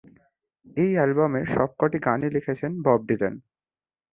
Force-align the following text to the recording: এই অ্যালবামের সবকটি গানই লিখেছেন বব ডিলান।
এই 0.77 0.91
অ্যালবামের 0.95 1.45
সবকটি 1.47 1.97
গানই 2.05 2.29
লিখেছেন 2.29 2.71
বব 2.85 2.99
ডিলান। 3.07 3.35